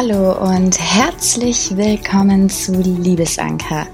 [0.00, 3.88] Hallo und herzlich willkommen zu Liebesanker,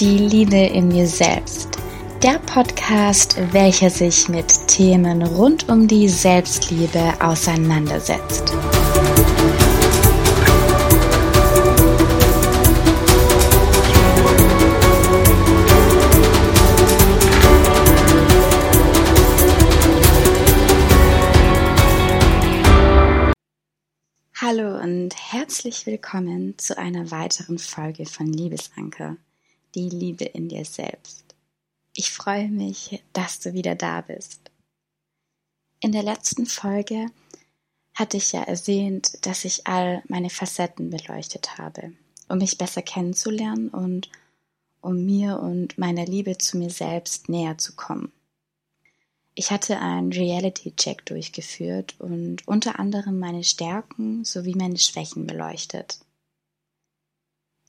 [0.00, 1.78] die Liebe in mir selbst.
[2.24, 8.52] Der Podcast, welcher sich mit Themen rund um die Selbstliebe auseinandersetzt.
[24.46, 29.16] Hallo und herzlich willkommen zu einer weiteren Folge von Liebesanker,
[29.74, 31.34] die Liebe in dir selbst.
[31.96, 34.50] Ich freue mich, dass du wieder da bist.
[35.80, 37.06] In der letzten Folge
[37.94, 41.94] hatte ich ja ersehnt, dass ich all meine Facetten beleuchtet habe,
[42.28, 44.10] um mich besser kennenzulernen und
[44.82, 48.12] um mir und meiner Liebe zu mir selbst näher zu kommen.
[49.36, 55.98] Ich hatte einen Reality-Check durchgeführt und unter anderem meine Stärken sowie meine Schwächen beleuchtet.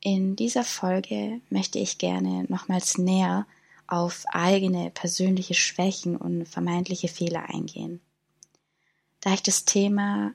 [0.01, 3.47] In dieser Folge möchte ich gerne nochmals näher
[3.87, 7.99] auf eigene persönliche Schwächen und vermeintliche Fehler eingehen.
[9.21, 10.33] Da ich das Thema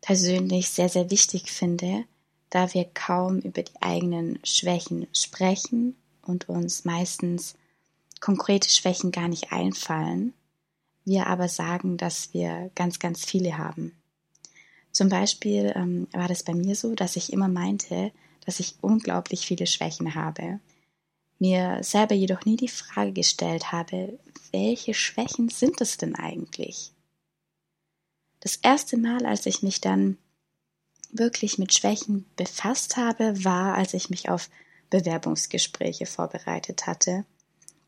[0.00, 2.04] persönlich sehr, sehr wichtig finde,
[2.50, 7.54] da wir kaum über die eigenen Schwächen sprechen und uns meistens
[8.18, 10.34] konkrete Schwächen gar nicht einfallen,
[11.04, 13.92] wir aber sagen, dass wir ganz, ganz viele haben.
[14.90, 18.12] Zum Beispiel ähm, war das bei mir so, dass ich immer meinte,
[18.46, 20.60] dass ich unglaublich viele Schwächen habe,
[21.38, 24.18] mir selber jedoch nie die Frage gestellt habe,
[24.52, 26.92] welche Schwächen sind es denn eigentlich?
[28.40, 30.16] Das erste Mal, als ich mich dann
[31.10, 34.48] wirklich mit Schwächen befasst habe, war, als ich mich auf
[34.90, 37.24] Bewerbungsgespräche vorbereitet hatte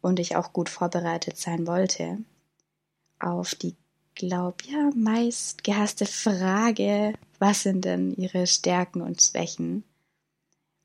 [0.01, 2.19] und ich auch gut vorbereitet sein wollte
[3.19, 3.75] auf die,
[4.15, 9.85] glaub ja, meist gehasste Frage, was sind denn ihre Stärken und Schwächen?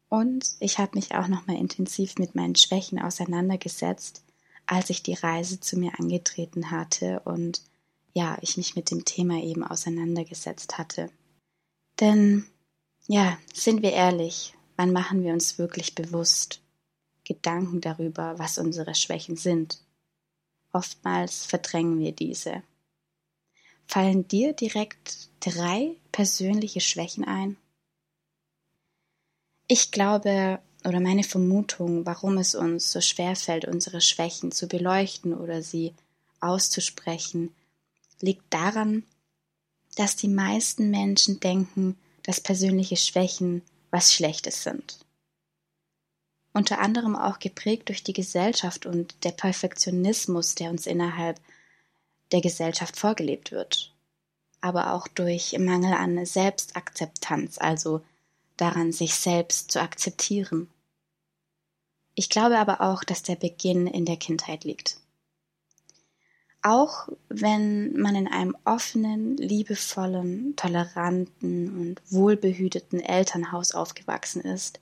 [0.09, 4.23] Und ich habe mich auch nochmal intensiv mit meinen Schwächen auseinandergesetzt,
[4.65, 7.61] als ich die Reise zu mir angetreten hatte und
[8.13, 11.09] ja, ich mich mit dem Thema eben auseinandergesetzt hatte.
[11.99, 12.45] Denn,
[13.07, 16.61] ja, sind wir ehrlich, wann machen wir uns wirklich bewusst
[17.23, 19.79] Gedanken darüber, was unsere Schwächen sind?
[20.73, 22.63] Oftmals verdrängen wir diese.
[23.85, 27.57] Fallen dir direkt drei persönliche Schwächen ein?
[29.67, 35.33] Ich glaube oder meine Vermutung, warum es uns so schwer fällt, unsere Schwächen zu beleuchten
[35.33, 35.93] oder sie
[36.39, 37.53] auszusprechen,
[38.19, 39.03] liegt daran,
[39.95, 43.61] dass die meisten Menschen denken, dass persönliche Schwächen
[43.91, 44.99] was Schlechtes sind
[46.53, 51.39] unter anderem auch geprägt durch die Gesellschaft und der Perfektionismus, der uns innerhalb
[52.31, 53.93] der Gesellschaft vorgelebt wird,
[54.59, 58.01] aber auch durch Mangel an Selbstakzeptanz, also
[58.57, 60.69] daran, sich selbst zu akzeptieren.
[62.15, 64.97] Ich glaube aber auch, dass der Beginn in der Kindheit liegt.
[66.61, 74.79] Auch wenn man in einem offenen, liebevollen, toleranten und wohlbehüteten Elternhaus aufgewachsen ist,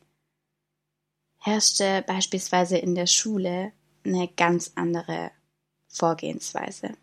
[1.39, 3.71] herrschte beispielsweise in der Schule
[4.05, 5.31] eine ganz andere
[5.87, 6.93] Vorgehensweise.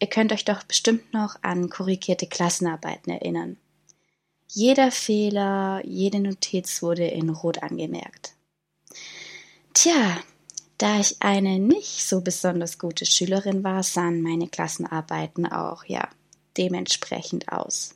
[0.00, 3.58] Ihr könnt euch doch bestimmt noch an korrigierte Klassenarbeiten erinnern.
[4.48, 8.34] Jeder Fehler, jede Notiz wurde in Rot angemerkt.
[9.74, 10.18] Tja,
[10.78, 16.08] da ich eine nicht so besonders gute Schülerin war, sahen meine Klassenarbeiten auch, ja,
[16.56, 17.94] dementsprechend aus.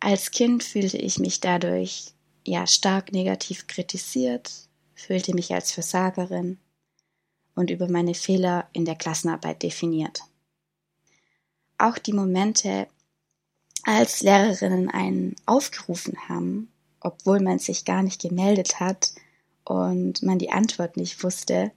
[0.00, 2.14] Als Kind fühlte ich mich dadurch
[2.46, 4.50] ja stark negativ kritisiert,
[4.94, 6.58] fühlte mich als Versagerin
[7.54, 10.20] und über meine Fehler in der Klassenarbeit definiert.
[11.78, 12.88] Auch die Momente,
[13.84, 16.70] als Lehrerinnen einen aufgerufen haben,
[17.00, 19.12] obwohl man sich gar nicht gemeldet hat
[19.64, 21.72] und man die Antwort nicht wusste,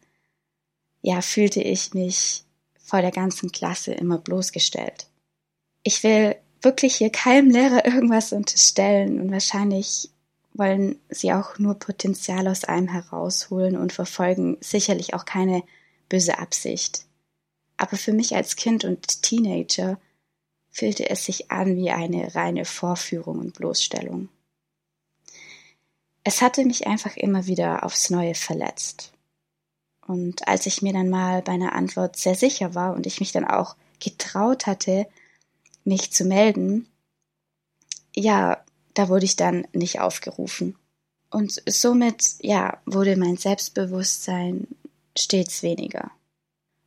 [1.02, 2.44] ja, fühlte ich mich
[2.78, 5.08] vor der ganzen Klasse immer bloßgestellt.
[5.84, 10.10] Ich will wirklich hier keinem Lehrer irgendwas unterstellen und wahrscheinlich
[10.54, 15.64] wollen sie auch nur Potenzial aus einem herausholen und verfolgen sicherlich auch keine
[16.10, 17.06] böse Absicht.
[17.78, 20.00] Aber für mich als Kind und Teenager
[20.70, 24.30] fühlte es sich an wie eine reine Vorführung und Bloßstellung.
[26.24, 29.12] Es hatte mich einfach immer wieder aufs Neue verletzt.
[30.06, 33.32] Und als ich mir dann mal bei einer Antwort sehr sicher war und ich mich
[33.32, 35.08] dann auch getraut hatte,
[35.84, 36.88] mich zu melden,
[38.16, 38.63] ja,
[38.94, 40.76] da wurde ich dann nicht aufgerufen.
[41.30, 44.68] Und somit, ja, wurde mein Selbstbewusstsein
[45.18, 46.12] stets weniger.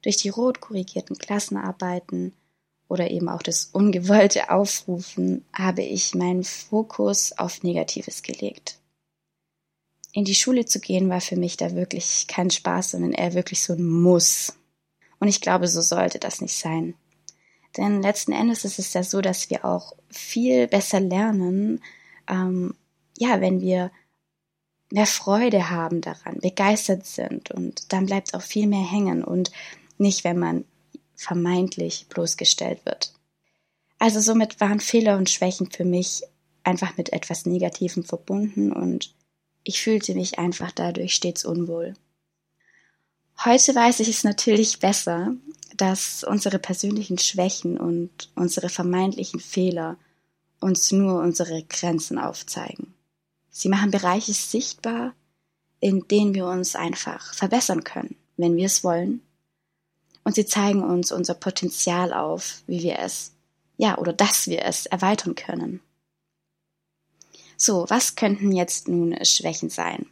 [0.02, 2.32] Durch die rot korrigierten Klassenarbeiten
[2.88, 8.78] oder eben auch das ungewollte Aufrufen habe ich meinen Fokus auf Negatives gelegt.
[10.12, 13.62] In die Schule zu gehen war für mich da wirklich kein Spaß, sondern eher wirklich
[13.62, 14.54] so ein Muss.
[15.18, 16.94] Und ich glaube, so sollte das nicht sein.
[17.76, 21.82] Denn letzten Endes ist es ja so, dass wir auch viel besser lernen,
[22.28, 22.74] ähm,
[23.18, 23.90] ja, wenn wir
[24.90, 29.50] mehr Freude haben daran, begeistert sind und dann bleibt auch viel mehr hängen und
[29.98, 30.64] nicht, wenn man
[31.14, 33.12] vermeintlich bloßgestellt wird.
[33.98, 36.22] Also somit waren Fehler und Schwächen für mich
[36.62, 39.14] einfach mit etwas Negativem verbunden und
[39.64, 41.94] ich fühlte mich einfach dadurch stets unwohl.
[43.44, 45.34] Heute weiß ich es natürlich besser,
[45.76, 49.96] dass unsere persönlichen Schwächen und unsere vermeintlichen Fehler
[50.60, 52.94] uns nur unsere Grenzen aufzeigen.
[53.50, 55.14] Sie machen Bereiche sichtbar,
[55.80, 59.20] in denen wir uns einfach verbessern können, wenn wir es wollen
[60.26, 63.30] und sie zeigen uns unser Potenzial auf, wie wir es,
[63.76, 65.80] ja, oder dass wir es erweitern können.
[67.56, 70.06] So, was könnten jetzt nun Schwächen sein?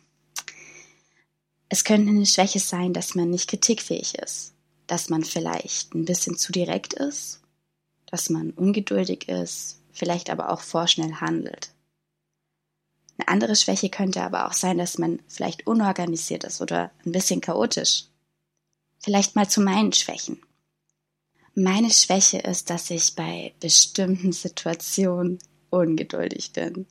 [1.69, 4.55] Es könnte eine Schwäche sein, dass man nicht kritikfähig ist,
[4.87, 7.40] dass man vielleicht ein bisschen zu direkt ist,
[8.06, 11.70] dass man ungeduldig ist, vielleicht aber auch vorschnell handelt.
[13.16, 17.40] Eine andere Schwäche könnte aber auch sein, dass man vielleicht unorganisiert ist oder ein bisschen
[17.40, 18.05] chaotisch.
[18.99, 20.40] Vielleicht mal zu meinen Schwächen.
[21.55, 25.38] Meine Schwäche ist, dass ich bei bestimmten Situationen
[25.70, 26.87] ungeduldig bin.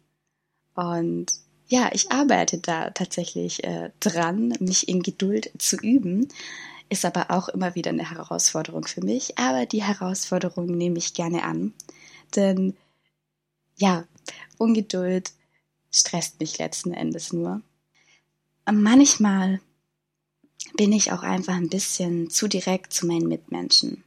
[0.75, 1.33] Und
[1.73, 6.27] ja, ich arbeite da tatsächlich äh, dran, mich in Geduld zu üben.
[6.87, 9.39] Ist aber auch immer wieder eine Herausforderung für mich.
[9.39, 11.73] Aber die Herausforderung nehme ich gerne an.
[12.35, 12.77] Denn
[13.75, 14.05] ja,
[14.59, 15.31] Ungeduld
[15.89, 17.63] stresst mich letzten Endes nur.
[18.71, 19.59] Manchmal
[20.77, 24.03] bin ich auch einfach ein bisschen zu direkt zu meinen Mitmenschen.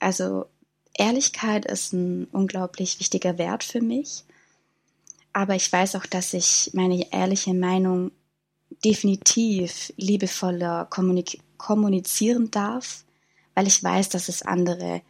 [0.00, 0.44] Also
[0.92, 4.24] Ehrlichkeit ist ein unglaublich wichtiger Wert für mich,
[5.34, 8.12] aber ich weiß auch, dass ich meine ehrliche Meinung
[8.84, 10.88] definitiv liebevoller
[11.58, 13.04] kommunizieren darf,
[13.54, 15.02] weil ich weiß, dass es andere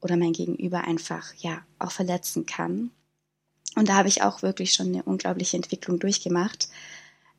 [0.00, 2.90] oder mein Gegenüber einfach ja auch verletzen kann.
[3.74, 6.68] Und da habe ich auch wirklich schon eine unglaubliche Entwicklung durchgemacht,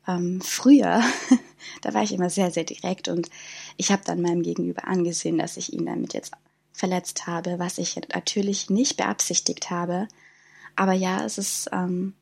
[0.08, 1.02] ähm, früher,
[1.82, 3.30] da war ich immer sehr, sehr direkt und
[3.76, 6.32] ich habe dann meinem Gegenüber angesehen, dass ich ihn damit jetzt
[6.72, 10.08] verletzt habe, was ich natürlich nicht beabsichtigt habe.
[10.74, 12.14] Aber ja, es ist ähm,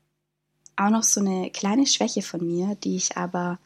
[0.76, 3.58] auch noch so eine kleine Schwäche von mir, die ich aber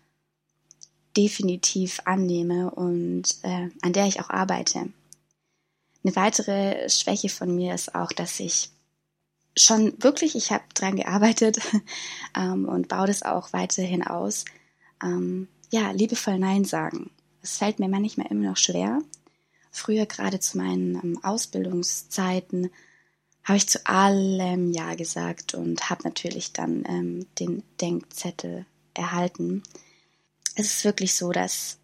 [1.16, 4.90] definitiv annehme und äh, an der ich auch arbeite.
[6.04, 8.70] Eine weitere Schwäche von mir ist auch, dass ich
[9.56, 11.58] schon wirklich, ich habe dran gearbeitet
[12.36, 14.44] ähm, und baue das auch weiterhin aus.
[15.02, 17.10] Ähm, ja, liebevoll Nein sagen.
[17.42, 19.00] Es fällt mir manchmal immer noch schwer.
[19.70, 22.70] Früher, gerade zu meinen ähm, Ausbildungszeiten,
[23.46, 29.62] habe ich zu allem Ja gesagt und habe natürlich dann ähm, den Denkzettel erhalten.
[30.56, 31.78] Es ist wirklich so, dass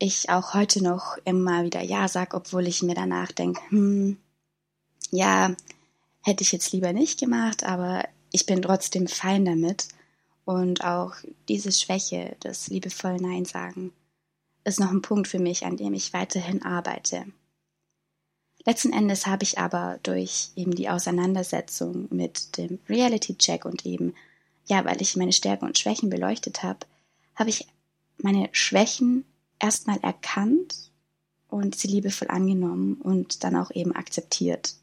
[0.00, 4.18] ich auch heute noch immer wieder Ja sage, obwohl ich mir danach denke, hm,
[5.10, 5.54] ja,
[6.22, 9.88] hätte ich jetzt lieber nicht gemacht, aber ich bin trotzdem fein damit.
[10.44, 11.14] Und auch
[11.48, 13.92] diese Schwäche, das liebevoll Nein sagen,
[14.64, 17.26] ist noch ein Punkt für mich, an dem ich weiterhin arbeite.
[18.64, 24.14] Letzten Endes habe ich aber durch eben die Auseinandersetzung mit dem Reality Check und eben,
[24.66, 26.80] ja, weil ich meine Stärken und Schwächen beleuchtet habe,
[27.34, 27.66] habe ich
[28.18, 29.24] meine Schwächen
[29.60, 30.90] erstmal erkannt
[31.48, 34.74] und sie liebevoll angenommen und dann auch eben akzeptiert.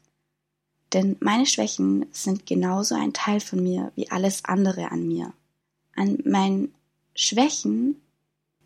[0.92, 5.32] Denn meine Schwächen sind genauso ein Teil von mir wie alles andere an mir.
[5.94, 6.74] An meinen
[7.14, 8.00] Schwächen,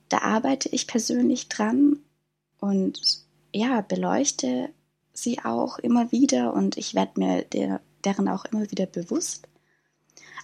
[0.09, 1.99] da arbeite ich persönlich dran
[2.59, 4.71] und ja, beleuchte
[5.23, 9.49] sie auch immer wieder und ich werde mir der, deren auch immer wieder bewusst.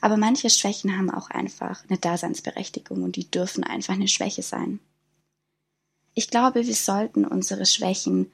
[0.00, 4.80] Aber manche Schwächen haben auch einfach eine Daseinsberechtigung und die dürfen einfach eine Schwäche sein.
[6.14, 8.30] Ich glaube, wir sollten unsere Schwächen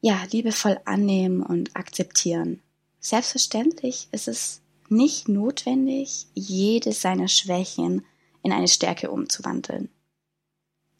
[0.00, 2.62] ja, liebevoll annehmen und akzeptieren.
[3.00, 8.04] Selbstverständlich ist es nicht notwendig, jede seiner Schwächen
[8.42, 9.88] in eine Stärke umzuwandeln.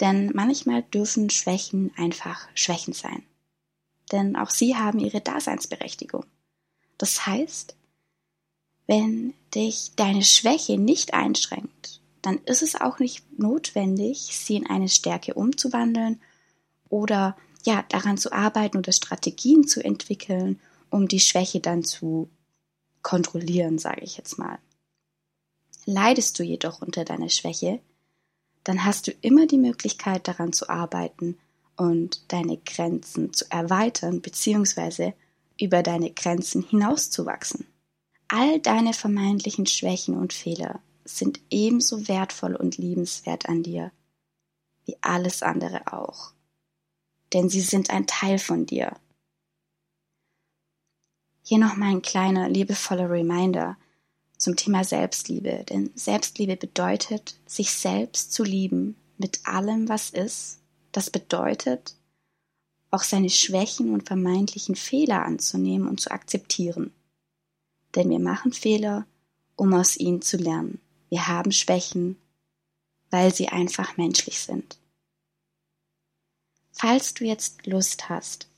[0.01, 3.23] Denn manchmal dürfen Schwächen einfach Schwächen sein.
[4.13, 6.25] Denn auch sie haben ihre Daseinsberechtigung.
[6.99, 7.77] Das heißt,
[8.87, 14.89] wenn dich deine Schwäche nicht einschränkt, dann ist es auch nicht notwendig, sie in eine
[14.89, 16.21] Stärke umzuwandeln
[16.89, 22.29] oder ja, daran zu arbeiten oder Strategien zu entwickeln, um die Schwäche dann zu
[23.03, 24.59] kontrollieren, sage ich jetzt mal.
[25.87, 27.81] Leidest du jedoch unter deiner Schwäche,
[28.65, 31.39] dann hast du immer die Möglichkeit daran zu arbeiten
[31.81, 35.15] und deine Grenzen zu erweitern bzw.
[35.59, 37.67] über deine Grenzen hinauszuwachsen.
[38.29, 43.93] All deine vermeintlichen Schwächen und Fehler sind ebenso wertvoll und liebenswert an dir
[44.85, 46.33] wie alles andere auch.
[47.33, 48.97] Denn sie sind ein Teil von dir.
[51.43, 53.79] Hier nochmal ein kleiner liebevoller Reminder
[54.37, 55.65] zum Thema Selbstliebe.
[55.69, 60.60] Denn Selbstliebe bedeutet, sich selbst zu lieben mit allem, was ist.
[60.93, 61.95] Das bedeutet,
[62.91, 66.93] auch seine Schwächen und vermeintlichen Fehler anzunehmen und zu akzeptieren.
[67.95, 69.07] Denn wir machen Fehler,
[69.57, 70.81] um aus ihnen zu lernen.
[71.09, 72.17] Wir haben Schwächen,
[73.11, 74.79] weil sie einfach menschlich sind.
[76.73, 78.49] Falls du jetzt Lust hast,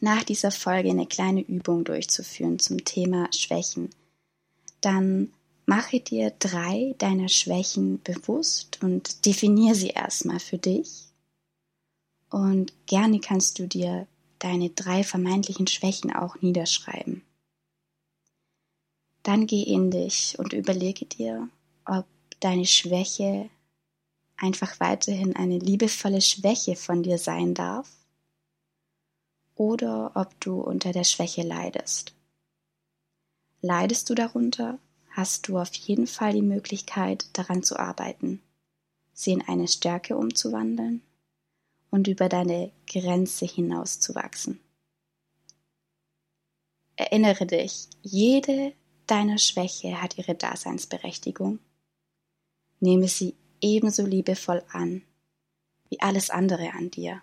[0.00, 3.90] nach dieser Folge eine kleine Übung durchzuführen zum Thema Schwächen,
[4.80, 5.32] dann
[5.66, 11.07] mache dir drei deiner Schwächen bewusst und definiere sie erstmal für dich.
[12.30, 14.06] Und gerne kannst du dir
[14.38, 17.22] deine drei vermeintlichen Schwächen auch niederschreiben.
[19.22, 21.48] Dann geh in dich und überlege dir,
[21.84, 22.06] ob
[22.40, 23.50] deine Schwäche
[24.36, 27.90] einfach weiterhin eine liebevolle Schwäche von dir sein darf
[29.54, 32.14] oder ob du unter der Schwäche leidest.
[33.60, 34.78] Leidest du darunter,
[35.10, 38.40] hast du auf jeden Fall die Möglichkeit, daran zu arbeiten,
[39.12, 41.02] sie in eine Stärke umzuwandeln
[41.90, 44.60] und über deine Grenze hinauszuwachsen.
[46.96, 48.72] Erinnere dich, jede
[49.06, 51.60] deiner Schwäche hat ihre Daseinsberechtigung.
[52.80, 55.02] Nehme sie ebenso liebevoll an
[55.90, 57.22] wie alles andere an dir.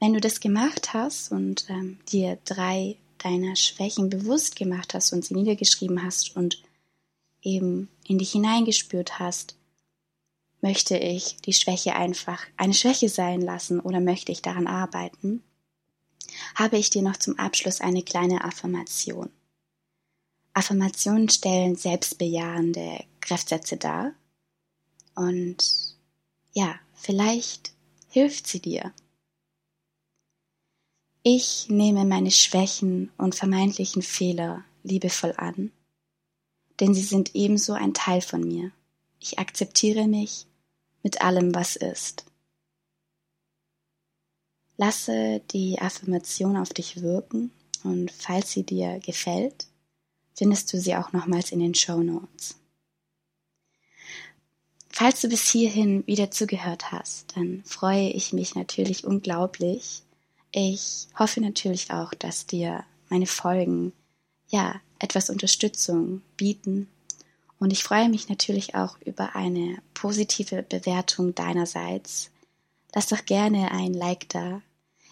[0.00, 5.24] Wenn du das gemacht hast und ähm, dir drei deiner Schwächen bewusst gemacht hast und
[5.24, 6.62] sie niedergeschrieben hast und
[7.40, 9.56] eben in dich hineingespürt hast,
[10.62, 15.42] möchte ich die Schwäche einfach eine Schwäche sein lassen oder möchte ich daran arbeiten,
[16.54, 19.28] habe ich dir noch zum Abschluss eine kleine Affirmation.
[20.54, 24.12] Affirmationen stellen selbstbejahende Kräftsätze dar
[25.14, 25.96] und
[26.52, 27.72] ja, vielleicht
[28.08, 28.92] hilft sie dir,
[31.24, 35.70] ich nehme meine Schwächen und vermeintlichen Fehler liebevoll an,
[36.80, 38.72] denn sie sind ebenso ein Teil von mir.
[39.20, 40.46] Ich akzeptiere mich
[41.02, 42.24] mit allem, was ist.
[44.76, 47.52] Lasse die Affirmation auf dich wirken
[47.84, 49.66] und falls sie dir gefällt,
[50.34, 52.56] findest du sie auch nochmals in den Show Notes.
[54.88, 60.02] Falls du bis hierhin wieder zugehört hast, dann freue ich mich natürlich unglaublich,
[60.52, 63.92] ich hoffe natürlich auch, dass dir meine Folgen
[64.48, 66.88] ja etwas Unterstützung bieten.
[67.62, 72.32] Und ich freue mich natürlich auch über eine positive Bewertung deinerseits.
[72.92, 74.62] Lass doch gerne ein Like da.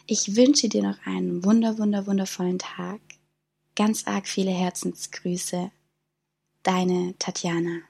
[0.09, 2.99] Ich wünsche dir noch einen wunder, wunder, wundervollen Tag.
[3.76, 5.71] Ganz arg viele Herzensgrüße.
[6.64, 7.83] Deine Tatjana.